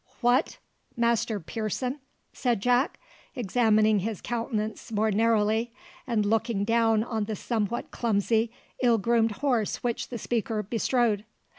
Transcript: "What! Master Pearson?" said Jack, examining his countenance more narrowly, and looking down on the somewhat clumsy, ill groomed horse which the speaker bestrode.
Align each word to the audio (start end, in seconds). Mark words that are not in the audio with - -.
"What! 0.21 0.57
Master 0.97 1.39
Pearson?" 1.39 1.99
said 2.33 2.59
Jack, 2.59 2.99
examining 3.35 3.99
his 3.99 4.19
countenance 4.19 4.91
more 4.91 5.11
narrowly, 5.11 5.73
and 6.07 6.25
looking 6.25 6.63
down 6.65 7.03
on 7.03 7.25
the 7.25 7.35
somewhat 7.35 7.91
clumsy, 7.91 8.51
ill 8.81 8.97
groomed 8.97 9.33
horse 9.33 9.83
which 9.83 10.09
the 10.09 10.17
speaker 10.17 10.63
bestrode. 10.63 11.23